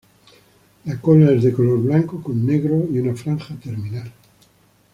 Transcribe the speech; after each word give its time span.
La 0.85 0.99
cola 0.99 1.29
es 1.31 1.43
de 1.43 1.53
color 1.53 1.79
blanco 1.79 2.23
con 2.23 2.43
negro 2.43 2.87
y 2.91 2.97
una 2.97 3.13
franja 3.15 3.53
terminal. 3.57 4.11